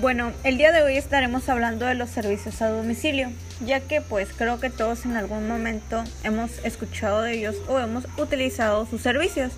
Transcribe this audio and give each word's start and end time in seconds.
Bueno, 0.00 0.32
el 0.42 0.58
día 0.58 0.72
de 0.72 0.82
hoy 0.82 0.96
estaremos 0.96 1.48
hablando 1.48 1.86
de 1.86 1.94
los 1.94 2.10
servicios 2.10 2.60
a 2.62 2.68
domicilio, 2.68 3.30
ya 3.64 3.78
que 3.78 4.00
pues 4.00 4.28
creo 4.36 4.58
que 4.58 4.68
todos 4.68 5.04
en 5.04 5.16
algún 5.16 5.46
momento 5.46 6.02
hemos 6.24 6.50
escuchado 6.64 7.22
de 7.22 7.34
ellos 7.34 7.54
o 7.68 7.78
hemos 7.78 8.04
utilizado 8.18 8.86
sus 8.86 9.02
servicios, 9.02 9.52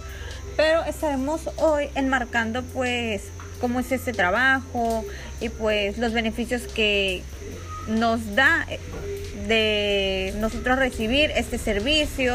pero 0.54 0.84
estaremos 0.84 1.48
hoy 1.56 1.88
enmarcando 1.94 2.62
pues 2.62 3.22
cómo 3.62 3.80
es 3.80 3.90
este 3.92 4.12
trabajo 4.12 5.06
y 5.40 5.48
pues 5.48 5.96
los 5.96 6.12
beneficios 6.12 6.62
que 6.64 7.22
nos 7.88 8.34
da 8.34 8.66
eh, 8.68 8.78
de 9.48 10.34
nosotros 10.38 10.78
recibir 10.78 11.30
este 11.30 11.56
servicio. 11.56 12.34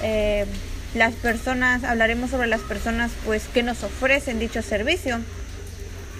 Eh, 0.00 0.46
las 0.94 1.14
personas, 1.14 1.82
hablaremos 1.82 2.30
sobre 2.30 2.46
las 2.46 2.60
personas 2.60 3.10
pues 3.24 3.48
que 3.48 3.64
nos 3.64 3.82
ofrecen 3.82 4.38
dicho 4.38 4.62
servicio. 4.62 5.18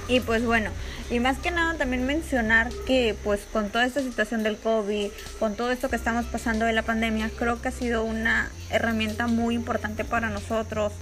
Y 0.09 0.21
pues 0.21 0.45
bueno, 0.45 0.71
y 1.11 1.21
más 1.21 1.39
que 1.39 1.51
nada 1.51 1.79
también 1.79 2.05
mencionar 2.05 2.69
que 2.87 3.17
pues 3.23 3.41
con 3.53 3.71
toda 3.71 3.87
esta 3.87 4.01
situación 4.01 4.43
del 4.43 4.57
COVID, 4.57 5.11
con 5.39 5.55
todo 5.55 5.71
esto 5.71 5.89
que 5.89 5.97
estamos 5.97 6.27
pasando 6.27 6.65
de 6.65 6.73
la 6.73 6.83
pandemia, 6.83 7.31
creo 7.39 7.63
que 7.63 7.69
ha 7.69 7.73
sido 7.73 8.05
una 8.05 8.51
herramienta 8.71 9.29
muy 9.29 9.55
importante 9.55 10.05
para 10.05 10.31
nosotros, 10.31 10.93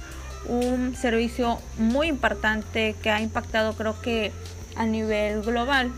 un 0.46 0.94
servicio 0.94 1.58
muy 1.78 2.08
importante 2.08 2.94
que 3.02 3.10
ha 3.10 3.20
impactado 3.22 3.72
creo 3.74 4.00
que 4.02 4.30
a 4.76 4.84
nivel 4.84 5.40
global. 5.42 5.90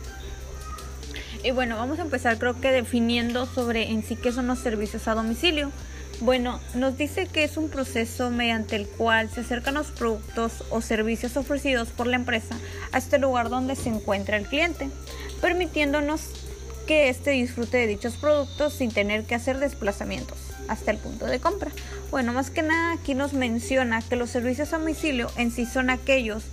Y 1.43 1.51
bueno, 1.51 1.77
vamos 1.77 1.99
a 1.99 2.03
empezar 2.03 2.39
creo 2.39 2.61
que 2.61 2.71
definiendo 2.71 3.47
sobre 3.47 3.91
en 3.91 4.05
sí 4.05 4.17
qué 4.17 4.31
son 4.31 4.47
los 4.47 4.61
servicios 4.61 5.09
a 5.09 5.15
domicilio. 5.15 5.73
Bueno, 6.21 6.61
nos 6.75 6.97
dice 6.97 7.27
que 7.27 7.45
es 7.45 7.59
un 7.59 7.69
proceso 7.69 8.31
mediante 8.31 8.75
el 8.75 8.89
cual 8.89 9.29
se 9.29 9.41
acercan 9.41 9.75
los 9.75 9.89
productos 9.89 10.65
o 10.71 10.81
servicios 10.81 11.37
ofrecidos 11.37 11.89
por 11.89 12.07
la 12.07 12.17
empresa 12.17 12.57
a 12.93 12.99
este 12.99 13.19
lugar 13.19 13.51
donde 13.51 13.77
se 13.77 13.91
encuentra 13.91 14.39
el 14.39 14.47
cliente, 14.47 14.89
permitiéndonos 15.43 16.23
que 16.87 17.11
éste 17.11 17.33
disfrute 17.33 17.77
de 17.77 17.87
dichos 17.87 18.15
productos 18.15 18.73
sin 18.73 18.93
tener 18.93 19.25
que 19.25 19.35
hacer 19.35 19.59
desplazamientos 19.59 20.39
hasta 20.69 20.91
el 20.91 20.97
punto 20.97 21.27
de 21.27 21.39
compra. 21.39 21.71
Bueno, 22.11 22.33
más 22.33 22.51
que 22.51 22.63
nada 22.63 22.95
aquí 22.95 23.15
nos 23.15 23.35
menciona 23.35 24.01
que 24.01 24.17
los 24.17 24.31
servicios 24.31 24.73
a 24.73 24.79
domicilio 24.79 25.31
en 25.37 25.51
sí 25.51 25.67
son 25.67 25.91
aquellos 25.91 26.45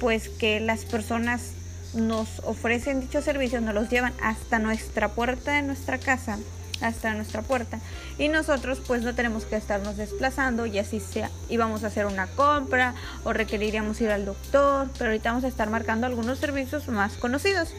pues 0.00 0.28
que 0.28 0.58
las 0.58 0.84
personas 0.84 1.52
nos 1.94 2.40
ofrecen 2.40 3.00
dichos 3.00 3.24
servicios, 3.24 3.62
nos 3.62 3.74
los 3.74 3.88
llevan 3.88 4.14
hasta 4.20 4.58
nuestra 4.58 5.10
puerta 5.10 5.52
de 5.52 5.62
nuestra 5.62 5.98
casa 5.98 6.38
hasta 6.82 7.14
nuestra 7.14 7.42
puerta. 7.42 7.78
Y 8.18 8.28
nosotros 8.28 8.80
pues 8.86 9.02
no 9.02 9.14
tenemos 9.14 9.44
que 9.44 9.56
estarnos 9.56 9.96
desplazando 9.96 10.66
y 10.66 10.78
así 10.78 11.00
sea 11.00 11.30
íbamos 11.48 11.84
a 11.84 11.88
hacer 11.88 12.06
una 12.06 12.26
compra 12.26 12.94
o 13.24 13.32
requeriríamos 13.32 14.00
ir 14.00 14.10
al 14.10 14.24
doctor 14.24 14.88
pero 14.98 15.10
ahorita 15.10 15.30
vamos 15.30 15.44
a 15.44 15.48
estar 15.48 15.70
marcando 15.70 16.06
algunos 16.06 16.38
servicios 16.38 16.88
más 16.88 17.14
conocidos. 17.14 17.70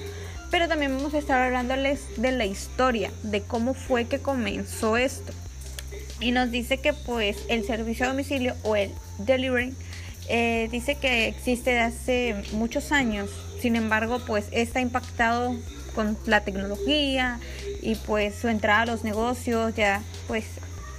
Pero 0.51 0.67
también 0.67 0.95
vamos 0.95 1.13
a 1.15 1.17
estar 1.17 1.41
hablándoles 1.41 2.01
de 2.17 2.31
la 2.31 2.45
historia 2.45 3.11
de 3.23 3.41
cómo 3.41 3.73
fue 3.73 4.05
que 4.05 4.19
comenzó 4.19 4.97
esto. 4.97 5.33
Y 6.19 6.31
nos 6.31 6.51
dice 6.51 6.77
que 6.77 6.93
pues 6.93 7.37
el 7.49 7.65
servicio 7.65 8.05
a 8.05 8.09
domicilio 8.09 8.55
o 8.63 8.75
el 8.75 8.91
delivery 9.17 9.73
eh, 10.29 10.69
dice 10.71 10.95
que 10.95 11.27
existe 11.27 11.79
hace 11.79 12.43
muchos 12.51 12.91
años. 12.91 13.31
Sin 13.59 13.75
embargo 13.75 14.19
pues 14.25 14.45
está 14.51 14.79
impactado 14.79 15.55
con 15.95 16.17
la 16.25 16.41
tecnología 16.41 17.39
y 17.81 17.95
pues 17.95 18.35
su 18.35 18.47
entrada 18.47 18.81
a 18.81 18.85
los 18.85 19.03
negocios 19.03 19.75
ya 19.75 20.01
pues 20.27 20.45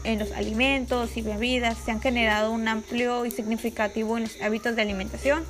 en 0.04 0.18
los 0.18 0.32
alimentos 0.32 1.16
y 1.16 1.22
bebidas 1.22 1.76
se 1.84 1.90
han 1.90 2.00
generado 2.00 2.52
un 2.52 2.68
amplio 2.68 3.24
y 3.24 3.30
significativo 3.30 4.16
en 4.16 4.24
los 4.24 4.40
hábitos 4.42 4.76
de 4.76 4.82
alimentación 4.82 5.44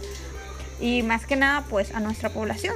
y 0.80 1.02
más 1.02 1.26
que 1.26 1.36
nada 1.36 1.64
pues 1.68 1.94
a 1.94 2.00
nuestra 2.00 2.30
población. 2.30 2.74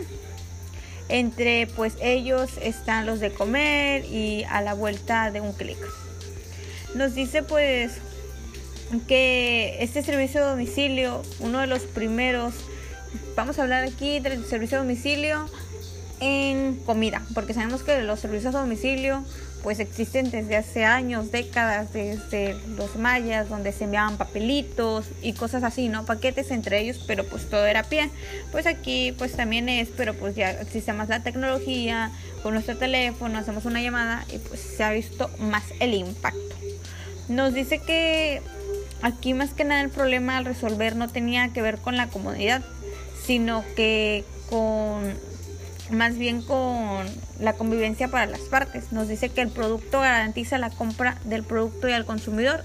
Entre 1.08 1.66
pues 1.68 1.94
ellos 2.00 2.50
están 2.60 3.06
los 3.06 3.20
de 3.20 3.32
comer 3.32 4.04
y 4.04 4.44
a 4.44 4.60
la 4.60 4.74
vuelta 4.74 5.30
de 5.30 5.40
un 5.40 5.52
clic. 5.52 5.78
Nos 6.94 7.14
dice 7.14 7.42
pues 7.42 7.92
que 9.06 9.76
este 9.80 10.02
servicio 10.02 10.40
de 10.40 10.50
domicilio, 10.50 11.22
uno 11.40 11.60
de 11.60 11.66
los 11.66 11.82
primeros, 11.82 12.54
vamos 13.36 13.58
a 13.58 13.62
hablar 13.62 13.84
aquí 13.84 14.20
del 14.20 14.44
servicio 14.44 14.78
de 14.78 14.84
domicilio, 14.84 15.48
en 16.20 16.76
comida, 16.86 17.22
porque 17.34 17.54
sabemos 17.54 17.82
que 17.82 18.00
los 18.02 18.20
servicios 18.20 18.54
a 18.54 18.60
domicilio 18.60 19.24
pues 19.62 19.80
existen 19.80 20.30
desde 20.30 20.56
hace 20.56 20.84
años, 20.84 21.32
décadas, 21.32 21.92
desde 21.92 22.56
los 22.76 22.96
mayas, 22.96 23.48
donde 23.48 23.72
se 23.72 23.84
enviaban 23.84 24.16
papelitos 24.16 25.06
y 25.20 25.32
cosas 25.32 25.64
así, 25.64 25.88
¿no? 25.88 26.06
Paquetes 26.06 26.50
entre 26.50 26.80
ellos, 26.80 27.02
pero 27.06 27.24
pues 27.24 27.50
todo 27.50 27.66
era 27.66 27.82
pie. 27.82 28.10
Pues 28.52 28.66
aquí 28.66 29.12
pues 29.18 29.32
también 29.32 29.68
es, 29.68 29.88
pero 29.96 30.14
pues 30.14 30.36
ya 30.36 30.52
existe 30.52 30.92
más 30.92 31.08
la 31.08 31.22
tecnología, 31.22 32.12
con 32.42 32.54
nuestro 32.54 32.76
teléfono 32.76 33.38
hacemos 33.38 33.64
una 33.64 33.82
llamada 33.82 34.24
y 34.32 34.38
pues 34.38 34.60
se 34.60 34.84
ha 34.84 34.92
visto 34.92 35.28
más 35.40 35.64
el 35.80 35.94
impacto. 35.94 36.38
Nos 37.28 37.52
dice 37.52 37.80
que 37.80 38.40
aquí 39.02 39.34
más 39.34 39.50
que 39.50 39.64
nada 39.64 39.82
el 39.82 39.90
problema 39.90 40.38
al 40.38 40.44
resolver 40.44 40.96
no 40.96 41.08
tenía 41.08 41.52
que 41.52 41.62
ver 41.62 41.78
con 41.78 41.96
la 41.96 42.08
comodidad, 42.08 42.62
sino 43.26 43.64
que 43.76 44.24
con 44.48 45.14
más 45.90 46.16
bien 46.18 46.42
con 46.42 47.06
la 47.40 47.52
convivencia 47.54 48.08
para 48.08 48.26
las 48.26 48.40
partes. 48.40 48.92
Nos 48.92 49.08
dice 49.08 49.28
que 49.30 49.40
el 49.40 49.48
producto 49.48 50.00
garantiza 50.00 50.58
la 50.58 50.70
compra 50.70 51.18
del 51.24 51.42
producto 51.42 51.88
y 51.88 51.92
al 51.92 52.04
consumidor. 52.04 52.64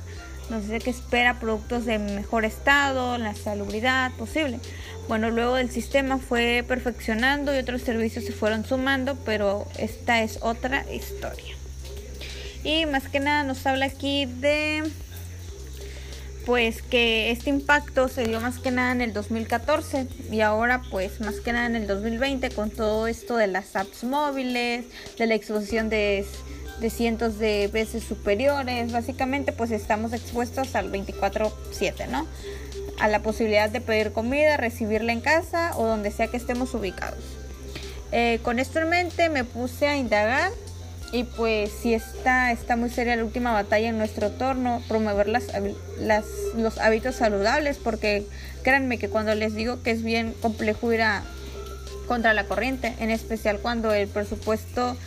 Nos 0.50 0.64
dice 0.64 0.80
que 0.80 0.90
espera 0.90 1.40
productos 1.40 1.86
de 1.86 2.00
mejor 2.00 2.46
estado, 2.46 3.18
la 3.18 3.34
salubridad 3.34 4.12
posible. 4.14 4.60
Bueno, 5.08 5.30
luego 5.30 5.58
el 5.58 5.70
sistema 5.70 6.18
fue 6.18 6.64
perfeccionando 6.68 7.54
y 7.56 7.60
otros 7.60 7.82
servicios 7.82 8.26
se 8.26 8.32
fueron 8.32 8.66
sumando, 8.66 9.16
pero 9.26 9.68
esta 9.78 10.22
es 10.22 10.40
otra 10.42 10.86
historia. 10.92 11.56
Y 12.64 12.86
más 12.86 13.10
que 13.10 13.20
nada 13.20 13.44
nos 13.44 13.66
habla 13.66 13.86
aquí 13.86 14.26
de 14.26 14.84
pues 16.46 16.82
que 16.82 17.32
este 17.32 17.50
impacto 17.50 18.08
se 18.08 18.26
dio 18.26 18.42
más 18.42 18.60
que 18.60 18.72
nada 18.72 18.92
en 18.92 19.02
el 19.02 19.14
2014 19.14 20.08
y 20.32 20.42
ahora 20.42 20.82
pues 20.92 21.22
más 21.22 21.36
que 21.36 21.54
nada 21.54 21.68
en 21.68 21.76
el 21.76 21.88
2020 21.88 22.50
con 22.52 22.70
todo 22.70 23.08
esto 23.08 23.38
de 23.38 23.48
las 23.48 23.76
apps 23.76 24.04
móviles, 24.04 24.86
de 25.18 25.28
la 25.28 25.36
exposición 25.36 25.90
de, 25.90 26.26
de 26.80 26.90
cientos 26.90 27.40
de 27.40 27.70
veces 27.72 28.04
superiores, 28.04 28.92
básicamente 28.92 29.52
pues 29.52 29.72
estamos 29.72 30.14
expuestos 30.14 30.76
al 30.76 30.92
24/7, 30.92 32.08
¿no? 32.10 32.28
A 33.00 33.08
la 33.08 33.22
posibilidad 33.22 33.70
de 33.70 33.82
pedir 33.82 34.12
comida, 34.12 34.58
recibirla 34.58 35.14
en 35.14 35.22
casa 35.22 35.72
o 35.78 35.86
donde 35.86 36.12
sea 36.12 36.28
que 36.28 36.38
estemos 36.38 36.74
ubicados. 36.74 37.24
Eh, 38.12 38.40
con 38.44 38.60
esto 38.60 38.80
en 38.80 38.90
mente 38.90 39.30
me 39.30 39.44
puse 39.44 39.88
a 39.88 39.98
indagar 39.98 40.52
y 41.14 41.26
pues 41.26 41.72
si 41.72 41.94
está, 41.94 42.52
está 42.52 42.76
muy 42.76 42.90
seria 42.90 43.16
la 43.16 43.24
última 43.24 43.54
batalla 43.54 43.90
en 43.90 44.00
nuestro 44.00 44.28
entorno, 44.28 44.82
promover 44.88 45.28
las, 45.28 45.44
los 46.58 46.78
hábitos 46.80 47.16
saludables, 47.16 47.78
porque 47.78 48.26
créanme 48.64 48.98
que 48.98 49.10
cuando 49.10 49.36
les 49.36 49.54
digo 49.54 49.84
que 49.84 49.92
es 49.92 50.02
bien 50.02 50.34
complejo 50.42 50.92
ir 50.92 51.04
a, 51.04 51.24
contra 52.08 52.34
la 52.34 52.46
corriente, 52.46 52.96
en 53.00 53.12
especial 53.12 53.60
cuando 53.60 53.94
el 53.94 54.08
presupuesto 54.08 54.98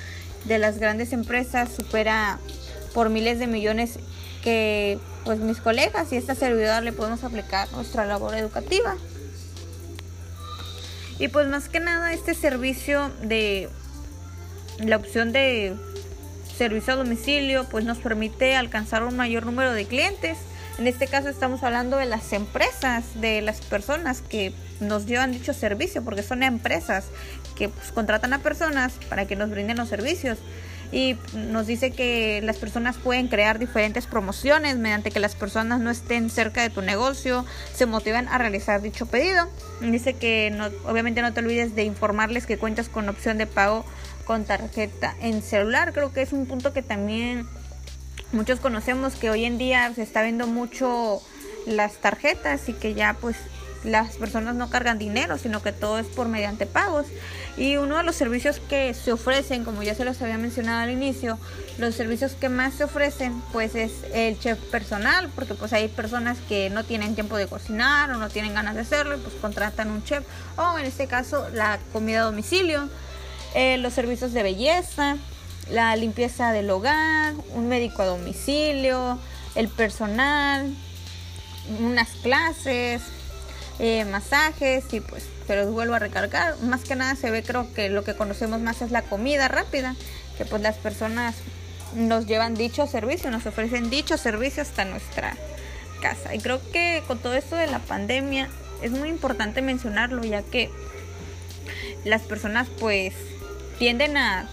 de 0.44 0.58
las 0.58 0.78
grandes 0.78 1.12
empresas 1.12 1.70
supera 1.74 2.38
por 2.94 3.10
miles 3.10 3.40
de 3.40 3.48
millones 3.48 3.98
que 4.44 5.00
pues 5.24 5.40
mis 5.40 5.58
colegas 5.58 6.12
y 6.12 6.16
esta 6.16 6.36
servidora 6.36 6.82
le 6.82 6.92
podemos 6.92 7.24
aplicar 7.24 7.68
nuestra 7.72 8.06
labor 8.06 8.36
educativa. 8.36 8.94
Y 11.18 11.26
pues 11.26 11.48
más 11.48 11.68
que 11.68 11.80
nada 11.80 12.12
este 12.12 12.34
servicio 12.34 13.10
de 13.22 13.68
la 14.78 14.96
opción 14.96 15.32
de 15.32 15.74
servicio 16.56 16.94
a 16.94 16.96
domicilio 16.96 17.66
pues 17.70 17.84
nos 17.84 17.98
permite 17.98 18.56
alcanzar 18.56 19.02
un 19.02 19.16
mayor 19.16 19.46
número 19.46 19.72
de 19.72 19.86
clientes. 19.86 20.38
En 20.78 20.86
este 20.86 21.06
caso 21.06 21.28
estamos 21.28 21.62
hablando 21.62 21.96
de 21.96 22.06
las 22.06 22.32
empresas, 22.32 23.04
de 23.20 23.40
las 23.40 23.60
personas 23.60 24.20
que 24.20 24.52
nos 24.80 25.06
llevan 25.06 25.32
dicho 25.32 25.54
servicio, 25.54 26.02
porque 26.04 26.22
son 26.22 26.42
empresas 26.42 27.06
que 27.54 27.70
pues, 27.70 27.92
contratan 27.92 28.32
a 28.34 28.40
personas 28.40 28.92
para 29.08 29.26
que 29.26 29.36
nos 29.36 29.50
brinden 29.50 29.76
los 29.78 29.88
servicios. 29.88 30.38
Y 30.92 31.16
nos 31.34 31.66
dice 31.66 31.90
que 31.90 32.40
las 32.44 32.58
personas 32.58 32.96
pueden 32.96 33.26
crear 33.26 33.58
diferentes 33.58 34.06
promociones 34.06 34.76
mediante 34.76 35.10
que 35.10 35.18
las 35.18 35.34
personas 35.34 35.80
no 35.80 35.90
estén 35.90 36.30
cerca 36.30 36.62
de 36.62 36.70
tu 36.70 36.80
negocio, 36.80 37.44
se 37.74 37.86
motivan 37.86 38.28
a 38.28 38.38
realizar 38.38 38.80
dicho 38.82 39.06
pedido. 39.06 39.48
Dice 39.80 40.14
que 40.14 40.56
obviamente 40.84 41.22
no 41.22 41.32
te 41.32 41.40
olvides 41.40 41.74
de 41.74 41.82
informarles 41.82 42.46
que 42.46 42.56
cuentas 42.56 42.88
con 42.88 43.08
opción 43.08 43.36
de 43.36 43.46
pago 43.46 43.84
con 44.26 44.44
tarjeta 44.44 45.14
en 45.20 45.40
celular. 45.40 45.92
Creo 45.92 46.12
que 46.12 46.20
es 46.20 46.32
un 46.32 46.46
punto 46.46 46.72
que 46.72 46.82
también 46.82 47.46
muchos 48.32 48.60
conocemos 48.60 49.14
que 49.14 49.30
hoy 49.30 49.44
en 49.44 49.56
día 49.56 49.92
se 49.94 50.02
está 50.02 50.22
viendo 50.22 50.46
mucho 50.46 51.22
las 51.66 51.94
tarjetas 51.94 52.68
y 52.68 52.74
que 52.74 52.94
ya 52.94 53.16
pues 53.20 53.36
las 53.84 54.16
personas 54.16 54.56
no 54.56 54.68
cargan 54.68 54.98
dinero, 54.98 55.38
sino 55.38 55.62
que 55.62 55.72
todo 55.72 55.98
es 55.98 56.06
por 56.06 56.28
mediante 56.28 56.66
pagos. 56.66 57.06
Y 57.56 57.76
uno 57.76 57.96
de 57.96 58.02
los 58.02 58.16
servicios 58.16 58.60
que 58.68 58.92
se 58.94 59.12
ofrecen, 59.12 59.64
como 59.64 59.82
ya 59.82 59.94
se 59.94 60.04
los 60.04 60.20
había 60.20 60.38
mencionado 60.38 60.80
al 60.80 60.90
inicio, 60.90 61.38
los 61.78 61.94
servicios 61.94 62.32
que 62.32 62.48
más 62.48 62.74
se 62.74 62.84
ofrecen, 62.84 63.40
pues 63.52 63.74
es 63.76 63.92
el 64.12 64.38
chef 64.40 64.58
personal, 64.70 65.30
porque 65.34 65.54
pues 65.54 65.72
hay 65.72 65.88
personas 65.88 66.36
que 66.48 66.68
no 66.68 66.84
tienen 66.84 67.14
tiempo 67.14 67.36
de 67.36 67.46
cocinar 67.46 68.10
o 68.10 68.18
no 68.18 68.28
tienen 68.28 68.54
ganas 68.54 68.74
de 68.74 68.80
hacerlo, 68.80 69.18
pues 69.18 69.34
contratan 69.36 69.90
un 69.90 70.02
chef, 70.04 70.24
o 70.56 70.78
en 70.78 70.84
este 70.84 71.06
caso 71.06 71.48
la 71.52 71.78
comida 71.92 72.20
a 72.20 72.24
domicilio, 72.24 72.90
eh, 73.54 73.78
los 73.78 73.92
servicios 73.92 74.32
de 74.32 74.42
belleza, 74.42 75.16
la 75.70 75.96
limpieza 75.96 76.52
del 76.52 76.70
hogar, 76.70 77.34
un 77.54 77.68
médico 77.68 78.02
a 78.02 78.06
domicilio, 78.06 79.18
el 79.54 79.68
personal, 79.68 80.74
unas 81.80 82.08
clases, 82.22 83.02
eh, 83.78 84.04
masajes 84.04 84.84
y 84.92 85.00
pues 85.00 85.24
pero 85.46 85.70
vuelvo 85.70 85.94
a 85.94 85.98
recargar. 85.98 86.58
Más 86.62 86.82
que 86.82 86.96
nada 86.96 87.14
se 87.14 87.30
ve 87.30 87.42
creo 87.42 87.72
que 87.72 87.88
lo 87.88 88.04
que 88.04 88.14
conocemos 88.14 88.60
más 88.60 88.82
es 88.82 88.90
la 88.90 89.02
comida 89.02 89.48
rápida, 89.48 89.94
que 90.36 90.44
pues 90.44 90.62
las 90.62 90.76
personas 90.76 91.34
nos 91.94 92.26
llevan 92.26 92.54
dicho 92.54 92.86
servicio, 92.86 93.30
nos 93.30 93.46
ofrecen 93.46 93.90
dicho 93.90 94.16
servicio 94.16 94.62
hasta 94.62 94.84
nuestra 94.84 95.36
casa. 96.02 96.34
Y 96.34 96.40
creo 96.40 96.60
que 96.72 97.02
con 97.06 97.18
todo 97.18 97.34
esto 97.34 97.56
de 97.56 97.68
la 97.68 97.78
pandemia 97.78 98.48
es 98.82 98.90
muy 98.90 99.08
importante 99.08 99.62
mencionarlo 99.62 100.22
ya 100.24 100.42
que 100.42 100.70
las 102.04 102.22
personas 102.22 102.68
pues 102.78 103.14
tienden 103.78 104.16
a 104.16 104.48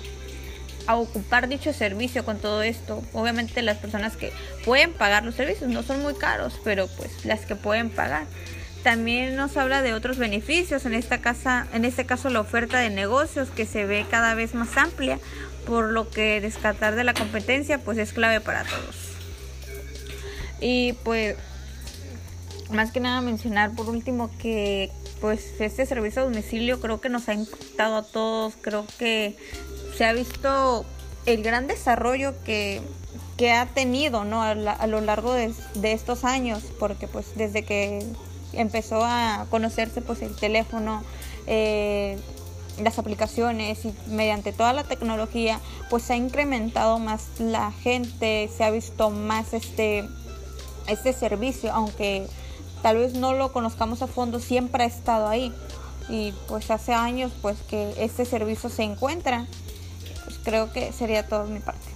a 0.87 0.95
ocupar 0.95 1.47
dicho 1.47 1.73
servicio 1.73 2.25
con 2.25 2.39
todo 2.39 2.61
esto. 2.61 3.03
Obviamente 3.13 3.61
las 3.61 3.77
personas 3.77 4.17
que 4.17 4.31
pueden 4.65 4.93
pagar 4.93 5.23
los 5.23 5.35
servicios 5.35 5.69
no 5.69 5.83
son 5.83 6.01
muy 6.01 6.13
caros, 6.15 6.59
pero 6.63 6.87
pues 6.87 7.25
las 7.25 7.41
que 7.45 7.55
pueden 7.55 7.89
pagar. 7.89 8.25
También 8.83 9.37
nos 9.37 9.55
habla 9.55 9.81
de 9.81 9.93
otros 9.93 10.17
beneficios, 10.17 10.85
en 10.85 10.93
esta 10.93 11.19
casa, 11.19 11.67
en 11.73 11.85
este 11.85 12.05
caso 12.05 12.29
la 12.29 12.41
oferta 12.41 12.79
de 12.79 12.89
negocios 12.89 13.49
que 13.49 13.65
se 13.65 13.85
ve 13.85 14.05
cada 14.09 14.35
vez 14.35 14.53
más 14.55 14.75
amplia, 14.75 15.19
por 15.65 15.85
lo 15.85 16.09
que 16.09 16.41
descartar 16.41 16.95
de 16.95 17.05
la 17.05 17.13
competencia 17.13 17.77
pues 17.77 17.97
es 17.97 18.11
clave 18.11 18.41
para 18.41 18.63
todos. 18.63 19.13
Y 20.59 20.93
pues 21.03 21.37
más 22.73 22.91
que 22.91 22.99
nada 22.99 23.21
mencionar 23.21 23.75
por 23.75 23.89
último 23.89 24.29
que 24.39 24.91
pues 25.21 25.59
este 25.59 25.85
servicio 25.85 26.21
a 26.21 26.25
domicilio 26.25 26.79
creo 26.81 26.99
que 26.99 27.09
nos 27.09 27.29
ha 27.29 27.33
impactado 27.33 27.95
a 27.95 28.03
todos, 28.03 28.55
creo 28.61 28.85
que 28.97 29.37
se 29.97 30.05
ha 30.05 30.13
visto 30.13 30.85
el 31.25 31.43
gran 31.43 31.67
desarrollo 31.67 32.33
que, 32.43 32.81
ha 33.51 33.65
tenido 33.67 34.23
¿no? 34.23 34.41
a, 34.41 34.55
lo 34.55 35.01
largo 35.01 35.33
de, 35.33 35.53
estos 35.83 36.23
años, 36.23 36.63
porque 36.79 37.07
pues 37.07 37.35
desde 37.35 37.63
que 37.63 38.05
empezó 38.53 39.03
a 39.03 39.47
conocerse 39.49 40.01
pues 40.01 40.21
el 40.21 40.33
teléfono, 40.35 41.03
eh, 41.45 42.17
las 42.81 42.99
aplicaciones 42.99 43.83
y 43.85 43.93
mediante 44.07 44.53
toda 44.53 44.71
la 44.71 44.85
tecnología, 44.85 45.59
pues 45.89 46.03
se 46.03 46.13
ha 46.13 46.15
incrementado 46.15 46.99
más 46.99 47.27
la 47.39 47.71
gente, 47.71 48.49
se 48.55 48.63
ha 48.63 48.71
visto 48.71 49.09
más 49.09 49.53
este, 49.53 50.07
este 50.87 51.11
servicio, 51.11 51.71
aunque 51.73 52.27
tal 52.83 52.97
vez 52.97 53.15
no 53.15 53.33
lo 53.33 53.51
conozcamos 53.51 54.03
a 54.03 54.07
fondo, 54.07 54.39
siempre 54.39 54.83
ha 54.83 54.88
estado 54.88 55.27
ahí. 55.27 55.51
Y 56.09 56.33
pues 56.47 56.69
hace 56.69 56.94
años 56.94 57.31
pues 57.41 57.57
que 57.69 57.95
este 57.97 58.25
servicio 58.25 58.69
se 58.69 58.83
encuentra 58.83 59.47
creo 60.44 60.71
que 60.71 60.91
sería 60.91 61.27
todo 61.27 61.45
mi 61.45 61.59
parte. 61.59 61.88